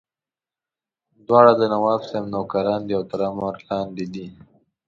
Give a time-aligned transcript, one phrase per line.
[1.27, 4.25] دواړه د نواب صاحب نوکران دي او تر امر لاندې دي.